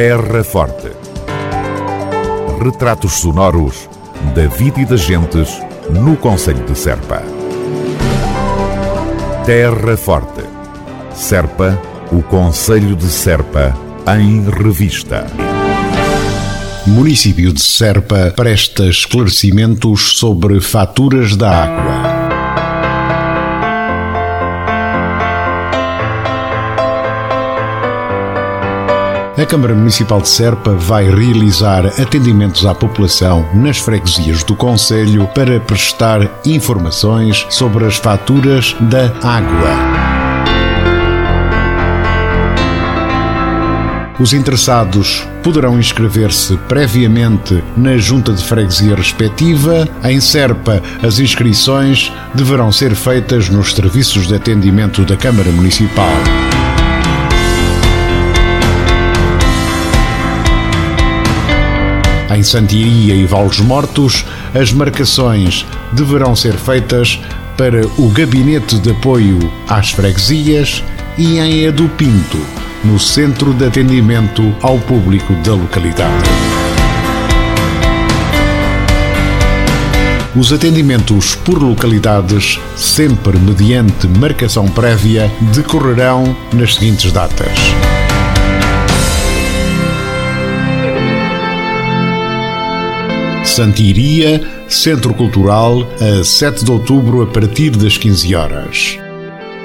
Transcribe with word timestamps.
Terra 0.00 0.44
Forte. 0.44 0.92
Retratos 2.62 3.14
sonoros 3.14 3.90
da 4.32 4.46
vida 4.46 4.80
e 4.80 4.84
das 4.84 5.00
gentes 5.00 5.60
no 5.90 6.16
Conselho 6.16 6.64
de 6.64 6.78
Serpa. 6.78 7.20
Terra 9.44 9.96
Forte. 9.96 10.44
Serpa, 11.12 11.76
o 12.12 12.22
Conselho 12.22 12.94
de 12.94 13.08
Serpa, 13.08 13.76
em 14.16 14.48
revista. 14.48 15.26
Município 16.86 17.52
de 17.52 17.60
Serpa 17.60 18.32
presta 18.36 18.84
esclarecimentos 18.84 20.16
sobre 20.16 20.60
faturas 20.60 21.34
da 21.34 21.64
água. 21.64 22.17
A 29.38 29.46
Câmara 29.46 29.72
Municipal 29.72 30.20
de 30.20 30.28
Serpa 30.28 30.72
vai 30.74 31.04
realizar 31.08 31.86
atendimentos 31.86 32.66
à 32.66 32.74
população 32.74 33.48
nas 33.54 33.78
freguesias 33.78 34.42
do 34.42 34.56
Conselho 34.56 35.28
para 35.28 35.60
prestar 35.60 36.28
informações 36.44 37.46
sobre 37.48 37.84
as 37.84 37.98
faturas 37.98 38.74
da 38.80 39.04
água. 39.22 39.70
Os 44.18 44.32
interessados 44.32 45.24
poderão 45.40 45.78
inscrever-se 45.78 46.56
previamente 46.68 47.62
na 47.76 47.96
junta 47.96 48.32
de 48.32 48.42
freguesia 48.42 48.96
respectiva. 48.96 49.88
Em 50.02 50.20
Serpa, 50.20 50.82
as 51.00 51.20
inscrições 51.20 52.12
deverão 52.34 52.72
ser 52.72 52.96
feitas 52.96 53.48
nos 53.48 53.72
serviços 53.72 54.26
de 54.26 54.34
atendimento 54.34 55.04
da 55.04 55.16
Câmara 55.16 55.52
Municipal. 55.52 56.10
Em 62.30 62.42
Santiria 62.42 63.14
e 63.14 63.24
Valos 63.24 63.58
Mortos, 63.60 64.24
as 64.54 64.72
marcações 64.72 65.64
deverão 65.92 66.36
ser 66.36 66.54
feitas 66.54 67.18
para 67.56 67.86
o 67.96 68.08
Gabinete 68.10 68.78
de 68.78 68.90
Apoio 68.90 69.38
às 69.66 69.90
Freguesias 69.90 70.84
e 71.16 71.38
em 71.38 71.64
Edu 71.64 71.88
Pinto, 71.96 72.38
no 72.84 72.98
Centro 72.98 73.52
de 73.52 73.66
Atendimento 73.66 74.54
ao 74.62 74.78
Público 74.78 75.32
da 75.42 75.54
localidade. 75.54 76.28
Os 80.36 80.52
atendimentos 80.52 81.34
por 81.34 81.60
localidades, 81.60 82.60
sempre 82.76 83.36
mediante 83.38 84.06
marcação 84.06 84.68
prévia, 84.68 85.32
decorrerão 85.52 86.36
nas 86.52 86.74
seguintes 86.74 87.10
datas. 87.10 87.58
Santiria, 93.58 94.40
Centro 94.68 95.12
Cultural, 95.12 95.84
a 96.00 96.22
7 96.22 96.64
de 96.64 96.70
outubro, 96.70 97.22
a 97.22 97.26
partir 97.26 97.70
das 97.70 97.96
15 97.96 98.32
horas. 98.36 98.96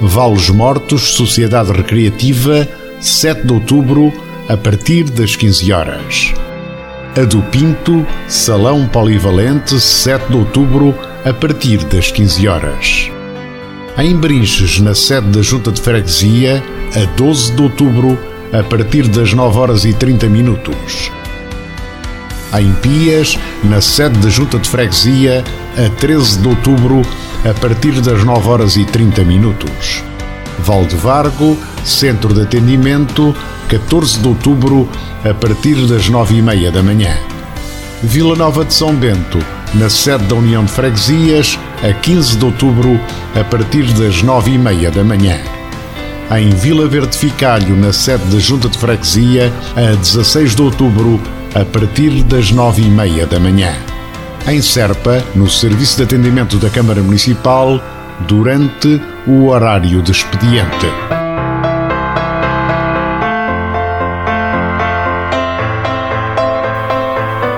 Valos 0.00 0.48
Mortos, 0.48 1.12
Sociedade 1.12 1.70
Recreativa, 1.70 2.66
7 2.98 3.46
de 3.46 3.52
outubro, 3.52 4.10
a 4.48 4.56
partir 4.56 5.04
das 5.10 5.36
15 5.36 5.70
horas. 5.70 6.32
A 7.14 7.26
do 7.26 7.42
Pinto, 7.50 8.06
Salão 8.26 8.88
Polivalente, 8.88 9.78
7 9.78 10.30
de 10.30 10.36
outubro, 10.38 10.94
a 11.22 11.34
partir 11.34 11.84
das 11.84 12.10
15 12.10 12.48
horas. 12.48 13.10
Em 13.98 14.16
Brinches, 14.16 14.80
na 14.80 14.94
sede 14.94 15.28
da 15.28 15.42
Junta 15.42 15.70
de 15.70 15.82
Freguesia, 15.82 16.64
a 16.96 17.04
12 17.18 17.52
de 17.52 17.60
outubro, 17.60 18.18
a 18.50 18.62
partir 18.62 19.06
das 19.08 19.34
9 19.34 19.58
horas 19.58 19.84
e 19.84 19.92
30 19.92 20.26
minutos 20.30 21.12
em 22.60 22.72
Pias, 22.74 23.38
na 23.62 23.80
sede 23.80 24.18
da 24.18 24.28
Junta 24.28 24.58
de 24.58 24.68
Freguesia, 24.68 25.44
a 25.76 25.88
13 26.00 26.38
de 26.38 26.48
outubro, 26.48 27.02
a 27.48 27.54
partir 27.54 28.00
das 28.00 28.22
9 28.24 28.48
horas 28.48 28.76
e 28.76 28.84
30 28.84 29.24
minutos. 29.24 30.02
Valdevargo, 30.58 31.58
Centro 31.84 32.32
de 32.32 32.42
Atendimento, 32.42 33.34
14 33.68 34.20
de 34.20 34.28
outubro, 34.28 34.88
a 35.24 35.34
partir 35.34 35.74
das 35.86 36.08
9 36.08 36.36
e 36.36 36.42
meia 36.42 36.70
da 36.70 36.82
manhã. 36.82 37.16
Vila 38.02 38.36
Nova 38.36 38.64
de 38.64 38.74
São 38.74 38.94
Bento, 38.94 39.38
na 39.74 39.88
sede 39.88 40.24
da 40.24 40.34
União 40.34 40.64
de 40.64 40.70
Freguesias, 40.70 41.58
a 41.82 41.92
15 41.92 42.36
de 42.36 42.44
outubro, 42.44 43.00
a 43.34 43.42
partir 43.44 43.84
das 43.94 44.22
9 44.22 44.52
e 44.52 44.58
meia 44.58 44.90
da 44.90 45.02
manhã. 45.02 45.38
Em 46.30 46.50
Vila 46.50 46.88
Verde 46.88 47.16
Ficalho, 47.16 47.76
na 47.76 47.92
sede 47.92 48.24
da 48.26 48.38
Junta 48.38 48.68
de 48.68 48.78
Freguesia, 48.78 49.52
a 49.76 49.94
16 49.94 50.54
de 50.54 50.62
outubro, 50.62 51.20
a 51.54 51.64
partir 51.64 52.24
das 52.24 52.50
nove 52.50 52.82
e 52.82 52.90
meia 52.90 53.26
da 53.26 53.38
manhã. 53.38 53.72
Em 54.46 54.60
Serpa, 54.60 55.22
no 55.34 55.48
Serviço 55.48 55.96
de 55.96 56.02
Atendimento 56.02 56.58
da 56.58 56.68
Câmara 56.68 57.00
Municipal, 57.00 57.80
durante 58.26 59.00
o 59.26 59.46
horário 59.46 60.02
de 60.02 60.10
expediente. 60.10 60.86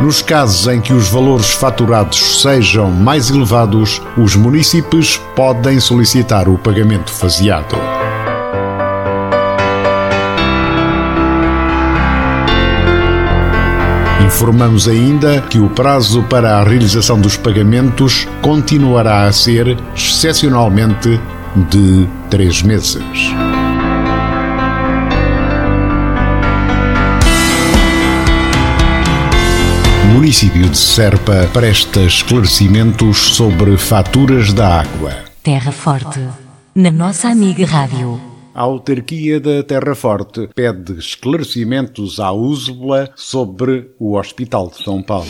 Nos 0.01 0.23
casos 0.23 0.69
em 0.69 0.81
que 0.81 0.93
os 0.93 1.09
valores 1.09 1.51
faturados 1.51 2.43
sejam 2.43 2.91
mais 2.91 3.31
elevados, 3.31 4.01
os 4.17 4.37
munícipes 4.37 5.17
podem 5.35 5.81
solicitar 5.81 6.49
o 6.49 6.59
pagamento 6.59 7.11
faseado. 7.11 7.96
Informamos 14.37 14.87
ainda 14.87 15.41
que 15.41 15.59
o 15.59 15.71
prazo 15.71 16.23
para 16.25 16.59
a 16.59 16.63
realização 16.63 17.19
dos 17.19 17.39
pagamentos 17.39 18.29
continuará 18.43 19.25
a 19.25 19.33
ser, 19.33 19.79
excepcionalmente, 19.97 21.19
de 21.71 22.07
três 22.29 22.61
meses. 22.61 23.01
O 30.05 30.07
município 30.09 30.69
de 30.69 30.77
Serpa 30.77 31.49
presta 31.55 32.03
esclarecimentos 32.03 33.17
sobre 33.37 33.79
faturas 33.79 34.53
da 34.53 34.83
água. 34.83 35.15
Terra 35.43 35.73
Forte, 35.73 36.21
na 36.75 36.91
nossa 36.91 37.29
amiga 37.29 37.65
Rádio. 37.65 38.26
A 38.57 38.63
autarquia 38.63 39.39
da 39.39 39.63
Terra 39.63 39.95
Forte 39.95 40.49
pede 40.55 40.99
esclarecimentos 40.99 42.19
à 42.19 42.33
USBLA 42.33 43.11
sobre 43.15 43.91
o 43.99 44.17
Hospital 44.17 44.71
de 44.71 44.83
São 44.83 45.03
Paulo. 45.03 45.29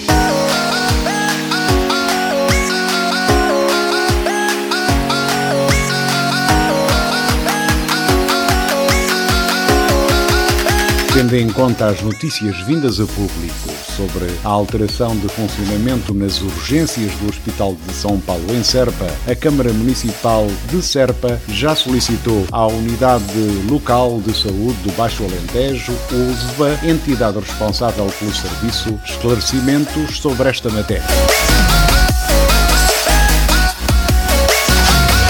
Tendo 11.12 11.34
em 11.34 11.48
conta 11.48 11.86
as 11.86 12.00
notícias 12.02 12.56
vindas 12.60 13.00
a 13.00 13.06
público 13.06 13.75
sobre 13.96 14.26
a 14.44 14.48
alteração 14.48 15.16
de 15.16 15.26
funcionamento 15.28 16.12
nas 16.12 16.42
urgências 16.42 17.12
do 17.14 17.28
Hospital 17.30 17.74
de 17.86 17.94
São 17.94 18.20
Paulo 18.20 18.44
em 18.50 18.62
Serpa, 18.62 19.06
a 19.26 19.34
Câmara 19.34 19.72
Municipal 19.72 20.46
de 20.70 20.82
Serpa 20.82 21.40
já 21.48 21.74
solicitou 21.74 22.46
à 22.52 22.66
Unidade 22.66 23.24
Local 23.68 24.20
de 24.20 24.36
Saúde 24.36 24.76
do 24.82 24.92
Baixo 24.96 25.24
Alentejo, 25.24 25.92
USVA, 26.12 26.78
entidade 26.84 27.38
responsável 27.38 28.06
pelo 28.18 28.34
serviço, 28.34 28.98
esclarecimentos 29.06 30.18
sobre 30.18 30.48
esta 30.48 30.68
matéria. 30.68 31.02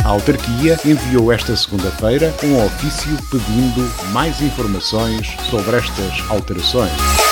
A 0.04 0.08
autarquia 0.08 0.78
enviou 0.84 1.32
esta 1.32 1.54
segunda-feira 1.56 2.34
um 2.42 2.64
ofício 2.64 3.16
pedindo 3.30 4.12
mais 4.12 4.40
informações 4.40 5.36
sobre 5.50 5.76
estas 5.76 6.30
alterações. 6.30 7.25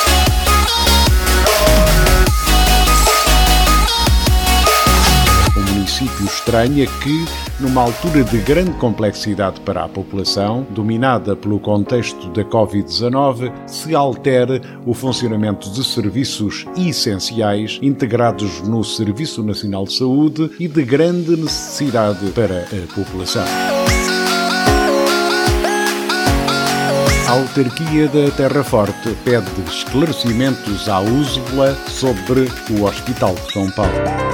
O 6.05 6.06
município 6.06 6.27
estranha 6.27 6.87
que, 7.03 7.25
numa 7.59 7.81
altura 7.81 8.23
de 8.25 8.39
grande 8.39 8.73
complexidade 8.73 9.59
para 9.61 9.85
a 9.85 9.89
população, 9.89 10.67
dominada 10.71 11.35
pelo 11.35 11.59
contexto 11.59 12.29
da 12.29 12.45
Covid-19, 12.45 13.51
se 13.67 13.95
altere 13.95 14.61
o 14.85 14.93
funcionamento 14.93 15.71
de 15.71 15.83
serviços 15.83 16.67
essenciais 16.77 17.79
integrados 17.81 18.61
no 18.61 18.85
Serviço 18.85 19.43
Nacional 19.43 19.85
de 19.85 19.95
Saúde 19.95 20.51
e 20.61 20.69
de 20.69 20.85
grande 20.85 21.37
necessidade 21.37 22.31
para 22.33 22.65
a 22.65 22.95
população. 22.95 23.45
A 27.27 27.31
autarquia 27.31 28.09
da 28.09 28.31
Terra 28.37 28.62
Forte 28.62 29.17
pede 29.25 29.50
esclarecimentos 29.67 30.87
à 30.87 31.00
USBLA 31.00 31.75
sobre 31.89 32.43
o 32.79 32.85
Hospital 32.85 33.35
de 33.35 33.53
São 33.53 33.71
Paulo. 33.71 34.34